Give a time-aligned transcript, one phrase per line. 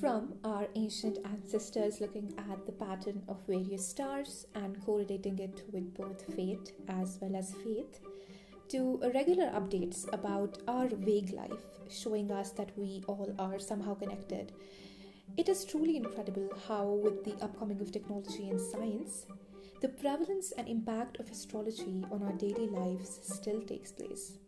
[0.00, 5.94] From our ancient ancestors looking at the pattern of various stars and correlating it with
[5.94, 8.00] both fate as well as faith,
[8.70, 14.52] to regular updates about our vague life, showing us that we all are somehow connected.
[15.36, 19.26] It is truly incredible how, with the upcoming of technology and science,
[19.82, 24.38] the prevalence and impact of astrology on our daily lives still takes place.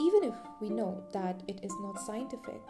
[0.00, 2.60] Even if we know that it is not scientific,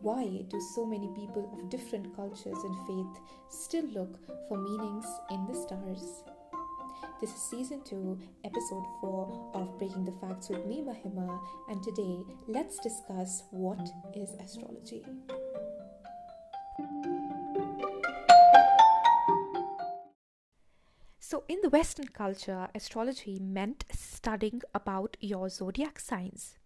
[0.00, 5.46] why do so many people of different cultures and faith still look for meanings in
[5.46, 6.22] the stars?
[7.20, 12.18] This is season 2, episode 4 of Breaking the Facts with me, Mahima, and today
[12.46, 15.02] let's discuss what is astrology.
[21.18, 26.58] So, in the Western culture, astrology meant studying about your zodiac signs.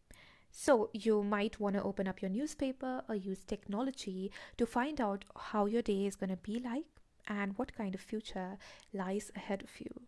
[0.51, 5.25] So, you might want to open up your newspaper or use technology to find out
[5.37, 6.87] how your day is going to be like
[7.29, 8.59] and what kind of future
[8.92, 10.03] lies ahead of you.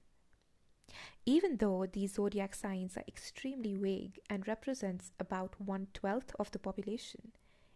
[1.24, 6.58] Even though these zodiac signs are extremely vague and represents about one twelfth of the
[6.58, 7.32] population,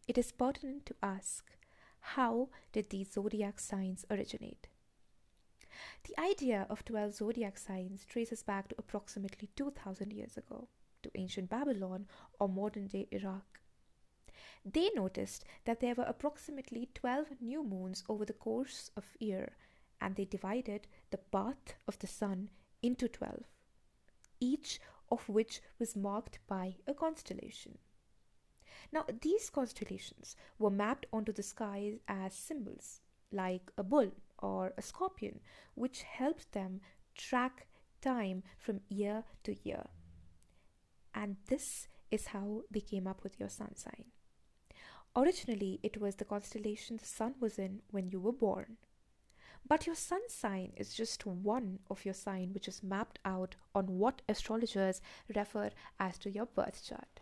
[0.08, 1.56] it is pertinent to ask
[2.00, 4.68] how did these zodiac signs originate?
[6.04, 10.68] The idea of 12 zodiac signs traces back to approximately 2000 years ago,
[11.06, 12.06] to ancient Babylon
[12.40, 13.60] or modern day Iraq.
[14.64, 19.52] They noticed that there were approximately 12 new moons over the course of a year
[20.00, 22.50] and they divided the path of the sun
[22.82, 23.44] into 12,
[24.40, 27.78] each of which was marked by a constellation.
[28.92, 34.82] Now, these constellations were mapped onto the skies as symbols, like a bull or a
[34.82, 35.40] scorpion,
[35.74, 36.80] which helped them
[37.14, 37.66] track
[38.00, 39.86] time from year to year.
[41.16, 44.04] And this is how they came up with your sun sign.
[45.16, 48.76] Originally, it was the constellation the sun was in when you were born.
[49.66, 53.98] But your sun sign is just one of your sign which is mapped out on
[53.98, 55.00] what astrologers
[55.34, 57.20] refer as to your birth chart.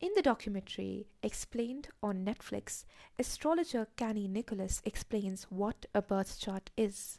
[0.00, 2.84] In the documentary explained on Netflix,
[3.18, 7.18] astrologer Chani Nicholas explains what a birth chart is.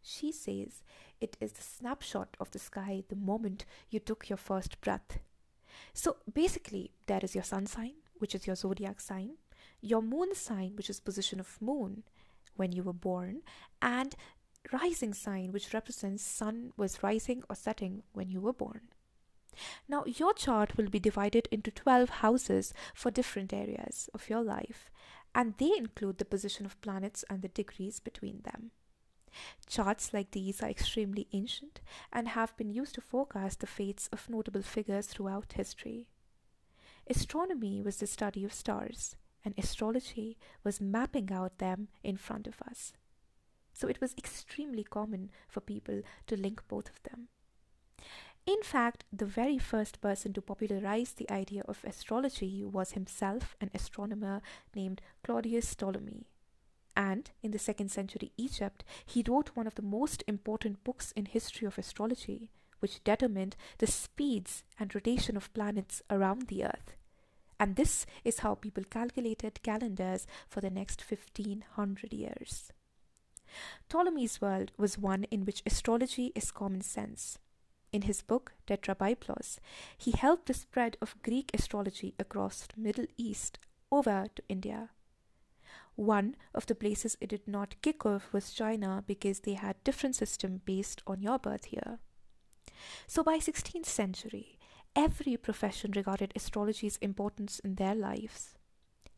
[0.00, 0.82] She says
[1.24, 5.18] it is the snapshot of the sky the moment you took your first breath.
[5.92, 9.30] So basically, there is your sun sign, which is your zodiac sign,
[9.80, 12.02] your moon sign, which is position of moon,
[12.56, 13.40] when you were born,
[13.80, 14.14] and
[14.72, 18.82] rising sign, which represents sun was rising or setting when you were born.
[19.88, 24.90] Now, your chart will be divided into 12 houses for different areas of your life,
[25.34, 28.72] and they include the position of planets and the degrees between them.
[29.66, 31.80] Charts like these are extremely ancient
[32.12, 36.06] and have been used to forecast the fates of notable figures throughout history.
[37.08, 42.62] Astronomy was the study of stars, and astrology was mapping out them in front of
[42.62, 42.92] us.
[43.72, 47.28] So it was extremely common for people to link both of them.
[48.46, 53.70] In fact, the very first person to popularize the idea of astrology was himself an
[53.74, 54.42] astronomer
[54.74, 56.26] named Claudius Ptolemy.
[56.96, 61.26] And in the second century Egypt, he wrote one of the most important books in
[61.26, 62.50] history of astrology,
[62.80, 66.96] which determined the speeds and rotation of planets around the earth
[67.58, 72.72] and this is how people calculated calendars for the next 1500 years.
[73.88, 77.38] Ptolemy's world was one in which astrology is common sense.
[77.92, 79.58] In his book Tetrabiblos,
[79.96, 83.58] he helped the spread of Greek astrology across the Middle East
[83.92, 84.90] over to India.
[85.96, 90.16] One of the places it did not kick off was China because they had different
[90.16, 91.98] system based on your birth year.
[93.06, 94.58] So by 16th century,
[94.96, 98.54] every profession regarded astrology's importance in their lives.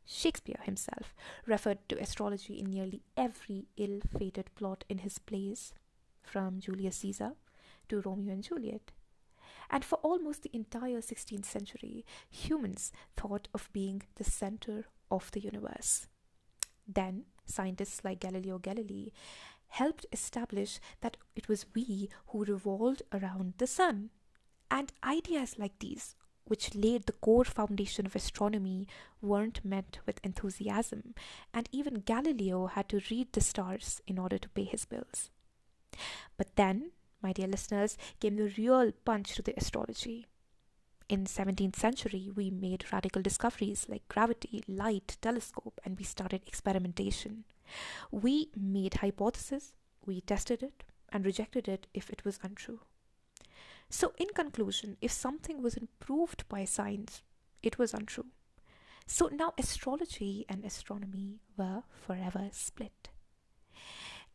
[0.04, 1.14] Shakespeare himself
[1.46, 5.72] referred to astrology in nearly every ill fated plot in his plays,
[6.22, 7.32] from Julius Caesar
[7.88, 8.92] to Romeo and Juliet.
[9.70, 15.40] And for almost the entire 16th century, humans thought of being the center of the
[15.40, 16.06] universe.
[16.86, 19.10] Then, scientists like Galileo Galilei
[19.68, 24.10] helped establish that it was we who revolved around the sun.
[24.70, 28.86] And ideas like these, which laid the core foundation of astronomy,
[29.20, 31.14] weren't met with enthusiasm,
[31.52, 35.30] and even Galileo had to read the stars in order to pay his bills.
[36.36, 36.92] But then,
[37.22, 40.26] my dear listeners, came the real punch to the astrology.
[41.08, 47.44] In 17th century, we made radical discoveries like gravity, light, telescope, and we started experimentation.
[48.10, 49.74] We made hypotheses,
[50.04, 52.80] we tested it, and rejected it if it was untrue.
[53.88, 57.22] So, in conclusion, if something wasn't proved by science,
[57.62, 58.26] it was untrue.
[59.06, 63.10] So now astrology and astronomy were forever split.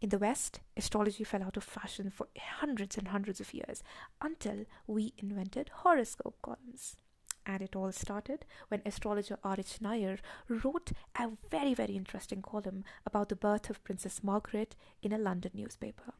[0.01, 3.83] In the West, astrology fell out of fashion for hundreds and hundreds of years
[4.19, 6.97] until we invented horoscope columns.
[7.45, 9.79] And it all started when astrologer R.H.
[9.79, 10.17] Naylor
[10.47, 15.51] wrote a very, very interesting column about the birth of Princess Margaret in a London
[15.53, 16.13] newspaper.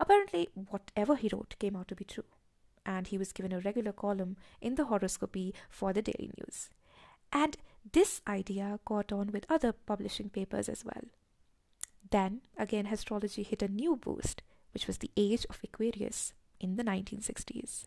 [0.00, 2.24] Apparently, whatever he wrote came out to be true,
[2.84, 6.70] and he was given a regular column in the horoscopy for the Daily News.
[7.32, 7.56] And
[7.92, 11.02] this idea caught on with other publishing papers as well.
[12.10, 14.42] Then again, astrology hit a new boost,
[14.72, 17.84] which was the age of Aquarius in the 1960s.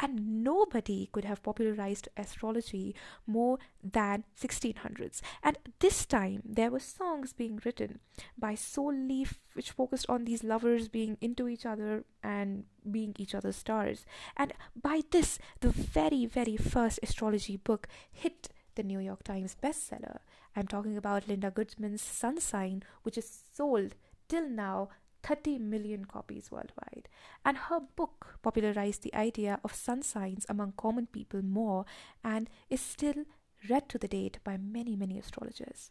[0.00, 2.94] And nobody could have popularized astrology
[3.26, 5.20] more than 1600s.
[5.42, 8.00] And this time there were songs being written
[8.36, 13.34] by Soul Leaf which focused on these lovers being into each other and being each
[13.34, 14.04] other's stars.
[14.36, 20.18] And by this the very very first astrology book hit the New York Times bestseller.
[20.56, 23.94] I'm talking about Linda Goodman's Sun Sign, which is sold
[24.28, 24.88] till now
[25.24, 27.08] 30 million copies worldwide.
[27.44, 31.86] And her book popularized the idea of sun signs among common people more
[32.22, 33.24] and is still
[33.68, 35.90] read to the date by many, many astrologers.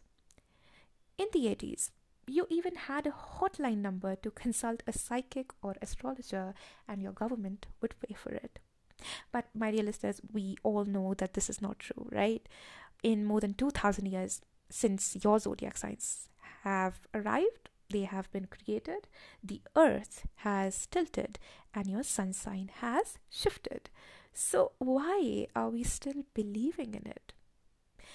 [1.18, 1.90] In the 80s,
[2.26, 6.54] you even had a hotline number to consult a psychic or astrologer,
[6.88, 8.58] and your government would pay for it.
[9.30, 12.48] But, my dear listeners, we all know that this is not true, right?
[13.02, 14.40] In more than 2000 years
[14.74, 16.28] since your zodiac signs
[16.64, 19.06] have arrived, they have been created,
[19.42, 21.38] the earth has tilted
[21.72, 23.88] and your sun sign has shifted.
[24.32, 27.32] So, why are we still believing in it?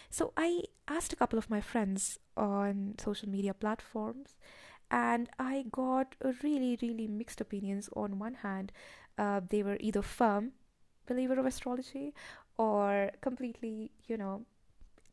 [0.09, 4.35] So, I asked a couple of my friends on social media platforms
[4.91, 7.89] and I got really, really mixed opinions.
[7.95, 8.73] On one hand,
[9.17, 10.51] uh, they were either firm
[11.07, 12.13] believer of astrology
[12.57, 14.45] or completely, you know,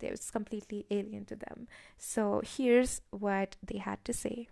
[0.03, 1.69] it was completely alien to them.
[1.99, 4.49] So here's what they had to say.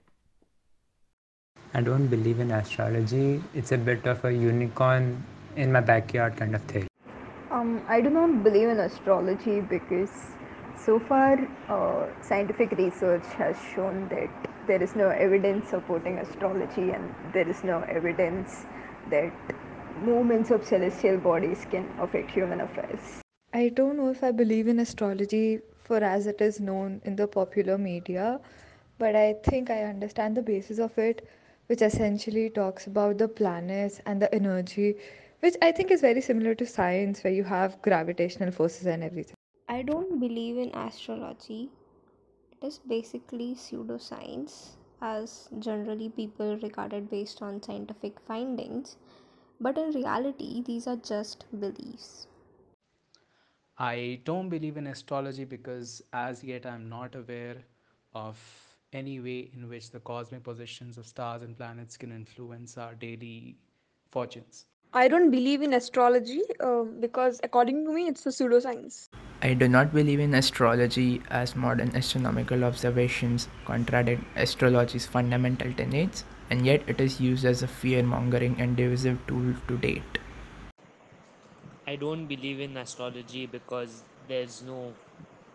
[1.75, 3.43] I don't believe in astrology.
[3.55, 5.25] It's a bit of a unicorn
[5.57, 6.87] in my backyard kind of thing.
[7.51, 10.11] Um, I do not believe in astrology because
[10.77, 11.39] so far
[11.69, 14.31] uh, scientific research has shown that
[14.67, 18.67] there is no evidence supporting astrology and there is no evidence
[19.11, 19.33] that
[20.03, 23.24] movements of celestial bodies can affect human affairs.
[23.55, 27.27] I don't know if I believe in astrology for as it is known in the
[27.27, 28.41] popular media,
[28.99, 31.27] but I think I understand the basis of it,
[31.69, 34.97] which essentially talks about the planets and the energy,
[35.41, 39.37] which I think is very similar to science, where you have gravitational forces and everything.
[39.69, 41.71] I don't believe in astrology.
[42.61, 48.97] It is basically pseudoscience, as generally people regard it based on scientific findings.
[49.61, 52.27] But in reality, these are just beliefs.
[53.79, 57.57] I don't believe in astrology because as yet I'm not aware
[58.15, 58.39] of
[58.93, 63.57] any way in which the cosmic positions of stars and planets can influence our daily
[64.13, 64.67] fortunes.
[64.93, 69.09] I don't believe in astrology uh, because, according to me, it's a pseudoscience.
[69.43, 76.65] I do not believe in astrology as modern astronomical observations contradict astrology's fundamental tenets, and
[76.65, 80.19] yet it is used as a fear mongering and divisive tool to date.
[81.87, 84.97] I don't believe in astrology because there's no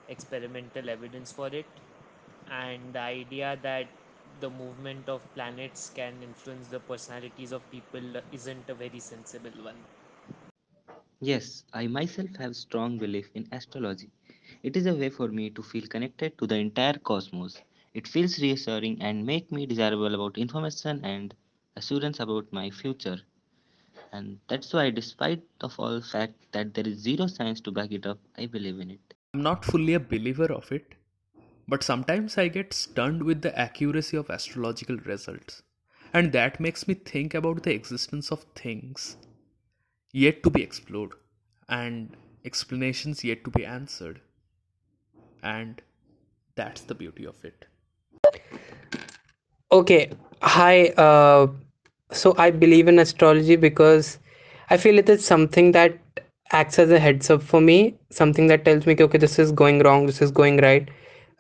[0.08, 1.68] experimental evidence for it.
[2.48, 3.88] And the idea that
[4.40, 9.86] the movement of planets can influence the personalities of people isn't a very sensible one.
[11.22, 14.10] Yes, I myself have strong belief in astrology.
[14.64, 17.62] It is a way for me to feel connected to the entire cosmos.
[17.94, 21.34] It feels reassuring and make me desirable about information and
[21.76, 23.20] assurance about my future
[24.12, 28.06] and that's why despite of all fact that there is zero science to back it
[28.06, 29.14] up i believe in it.
[29.34, 30.96] I'm not fully a believer of it
[31.68, 35.62] but sometimes i get stunned with the accuracy of astrological results
[36.14, 39.18] and that makes me think about the existence of things
[40.12, 41.12] yet to be explored
[41.68, 44.22] and explanations yet to be answered
[45.44, 45.82] and
[46.56, 47.66] that's the beauty of it.
[49.72, 50.12] Okay
[50.42, 51.48] hi uh
[52.12, 54.20] so I believe in astrology because
[54.70, 55.98] I feel it is something that
[56.52, 59.80] acts as a heads up for me, something that tells me, okay, this is going
[59.80, 60.90] wrong, this is going right,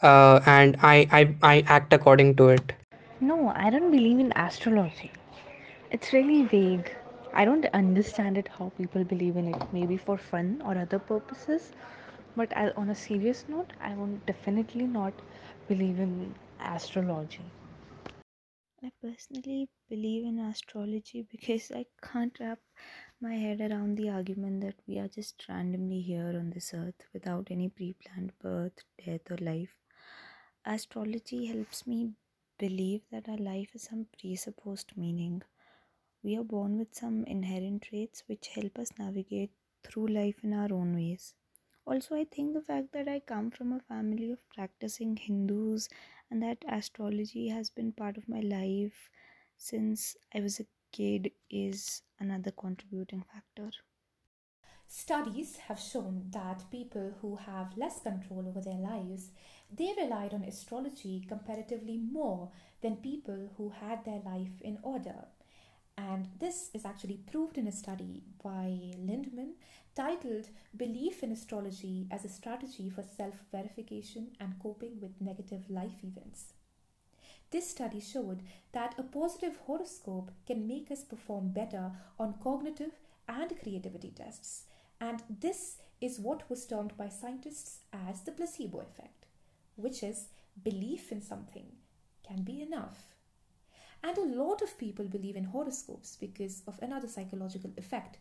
[0.02, 2.74] uh, and I, I I act according to it.
[3.22, 5.12] No, I don't believe in astrology.
[5.92, 6.92] It's really vague.
[7.34, 9.64] I don't understand it how people believe in it.
[9.72, 11.72] Maybe for fun or other purposes,
[12.36, 15.14] but I, on a serious note, I won't definitely not
[15.68, 17.44] believe in astrology.
[18.84, 22.60] I personally believe in astrology because I can't wrap
[23.22, 27.52] my head around the argument that we are just randomly here on this earth without
[27.52, 29.78] any pre planned birth, death, or life.
[30.66, 32.14] Astrology helps me
[32.58, 35.44] believe that our life has some presupposed meaning.
[36.24, 39.52] We are born with some inherent traits which help us navigate
[39.84, 41.34] through life in our own ways.
[41.86, 45.90] Also, I think the fact that I come from a family of practicing Hindus
[46.30, 49.10] and that astrology has been part of my life
[49.58, 53.72] since I was a kid is another contributing factor.
[54.88, 59.30] Studies have shown that people who have less control over their lives,
[59.72, 65.28] they relied on astrology comparatively more than people who had their life in order.
[66.08, 69.56] And this is actually proved in a study by Lindeman
[69.96, 76.02] titled Belief in Astrology as a Strategy for Self Verification and Coping with Negative Life
[76.02, 76.54] Events.
[77.52, 82.94] This study showed that a positive horoscope can make us perform better on cognitive
[83.28, 84.68] and creativity tests.
[85.02, 89.26] And this is what was termed by scientists as the placebo effect,
[89.76, 90.30] which is
[90.64, 91.66] belief in something
[92.26, 93.19] can be enough.
[94.04, 98.18] And a lot of people believe in horoscopes because of another psychological effect,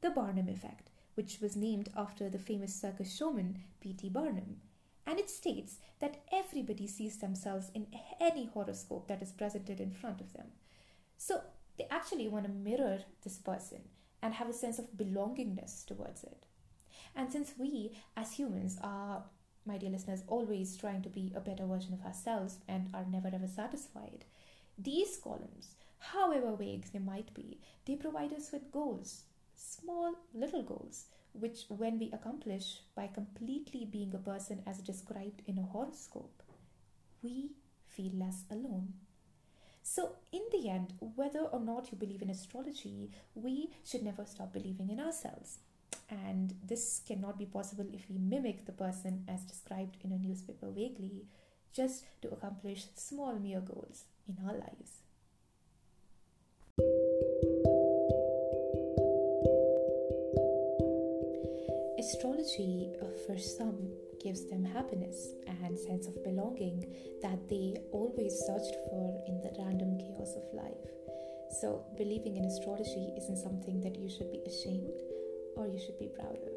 [0.00, 4.08] the Barnum effect, which was named after the famous circus showman P.T.
[4.08, 4.60] Barnum
[5.08, 7.86] and it states that everybody sees themselves in
[8.20, 10.48] any horoscope that is presented in front of them.
[11.16, 11.40] So
[11.78, 13.80] they actually want to mirror this person
[14.20, 16.44] and have a sense of belongingness towards it.
[17.16, 19.24] And since we as humans are,
[19.64, 23.28] my dear listeners, always trying to be a better version of ourselves and are never
[23.32, 24.26] ever satisfied,
[24.78, 31.06] these columns, however vague they might be, they provide us with goals, small little goals
[31.32, 36.42] which, when we accomplish by completely being a person as described in a horoscope,
[37.22, 37.50] we
[37.86, 38.94] feel less alone.
[39.82, 44.52] So, in the end, whether or not you believe in astrology, we should never stop
[44.52, 45.58] believing in ourselves.
[46.10, 50.70] And this cannot be possible if we mimic the person as described in a newspaper
[50.70, 51.26] vaguely,
[51.72, 55.02] just to accomplish small mere goals in our lives.
[61.98, 62.92] Astrology,
[63.26, 63.90] for some,
[64.22, 66.84] gives them happiness and sense of belonging
[67.22, 70.88] that they always searched for in the random chaos of life.
[71.60, 75.00] So, believing in astrology isn't something that you should be ashamed
[75.56, 76.54] or you should be proud of.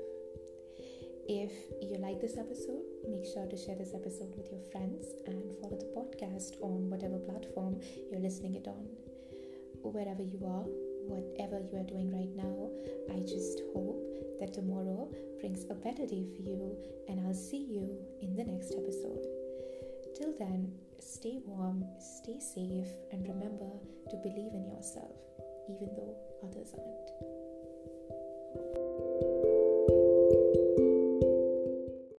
[1.27, 1.51] If
[1.81, 5.77] you like this episode, make sure to share this episode with your friends and follow
[5.77, 7.79] the podcast on whatever platform
[8.09, 8.85] you're listening it on.
[9.81, 10.65] Wherever you are,
[11.09, 12.69] whatever you are doing right now,
[13.09, 14.01] I just hope
[14.39, 16.77] that tomorrow brings a better day for you,
[17.09, 19.25] and I'll see you in the next episode.
[20.15, 23.71] Till then, stay warm, stay safe, and remember
[24.09, 25.17] to believe in yourself,
[25.69, 27.30] even though others aren't.